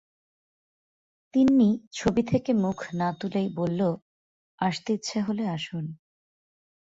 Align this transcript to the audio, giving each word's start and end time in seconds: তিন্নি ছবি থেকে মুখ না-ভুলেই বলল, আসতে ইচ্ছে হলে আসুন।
তিন্নি 1.33 1.69
ছবি 1.91 2.23
থেকে 2.23 2.51
মুখ 2.53 2.77
না-ভুলেই 2.93 3.49
বলল, 3.55 3.81
আসতে 4.59 4.93
ইচ্ছে 4.93 5.17
হলে 5.21 5.43
আসুন। 5.47 5.85